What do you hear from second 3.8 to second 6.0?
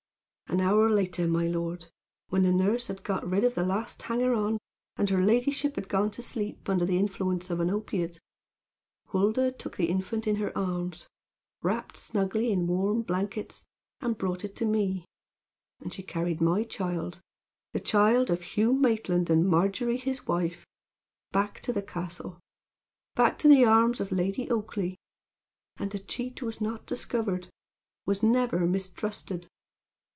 hanger on, and her ladyship had